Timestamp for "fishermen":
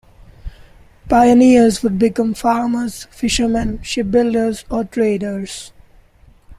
3.11-3.79